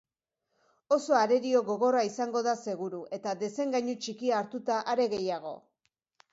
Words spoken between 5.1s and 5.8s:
gehiago.